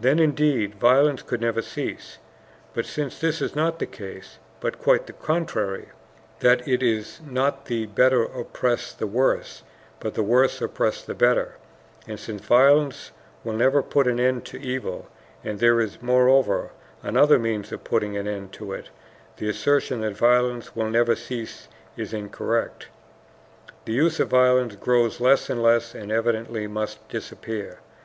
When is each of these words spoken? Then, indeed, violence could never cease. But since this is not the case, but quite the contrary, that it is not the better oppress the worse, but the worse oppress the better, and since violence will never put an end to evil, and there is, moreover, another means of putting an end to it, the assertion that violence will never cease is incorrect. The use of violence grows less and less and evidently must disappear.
Then, 0.00 0.18
indeed, 0.18 0.74
violence 0.80 1.22
could 1.22 1.40
never 1.40 1.62
cease. 1.62 2.18
But 2.74 2.86
since 2.86 3.20
this 3.20 3.40
is 3.40 3.54
not 3.54 3.78
the 3.78 3.86
case, 3.86 4.38
but 4.58 4.80
quite 4.80 5.06
the 5.06 5.12
contrary, 5.12 5.90
that 6.40 6.66
it 6.66 6.82
is 6.82 7.20
not 7.24 7.66
the 7.66 7.86
better 7.86 8.24
oppress 8.24 8.92
the 8.92 9.06
worse, 9.06 9.62
but 10.00 10.14
the 10.14 10.24
worse 10.24 10.60
oppress 10.60 11.02
the 11.02 11.14
better, 11.14 11.54
and 12.08 12.18
since 12.18 12.42
violence 12.42 13.12
will 13.44 13.52
never 13.52 13.80
put 13.80 14.08
an 14.08 14.18
end 14.18 14.44
to 14.46 14.60
evil, 14.60 15.06
and 15.44 15.60
there 15.60 15.80
is, 15.80 16.02
moreover, 16.02 16.72
another 17.04 17.38
means 17.38 17.70
of 17.70 17.84
putting 17.84 18.16
an 18.16 18.26
end 18.26 18.50
to 18.54 18.72
it, 18.72 18.88
the 19.36 19.48
assertion 19.48 20.00
that 20.00 20.16
violence 20.16 20.74
will 20.74 20.90
never 20.90 21.14
cease 21.14 21.68
is 21.96 22.12
incorrect. 22.12 22.88
The 23.84 23.92
use 23.92 24.18
of 24.18 24.30
violence 24.30 24.74
grows 24.74 25.20
less 25.20 25.48
and 25.48 25.62
less 25.62 25.94
and 25.94 26.10
evidently 26.10 26.66
must 26.66 27.08
disappear. 27.08 27.78